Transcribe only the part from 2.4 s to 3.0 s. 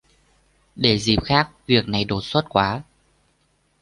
quá